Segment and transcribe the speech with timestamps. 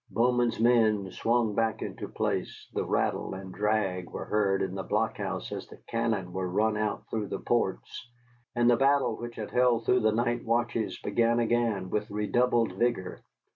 [0.09, 5.51] Bowman's men swung back into place, the rattle and drag were heard in the blockhouse
[5.51, 8.09] as the cannon were run out through the ports,
[8.55, 13.21] and the battle which had held through the night watches began again with redoubled vigor.